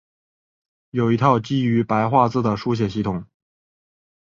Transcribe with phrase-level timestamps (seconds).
[0.89, 3.23] 有一套基于白话字的书写系统。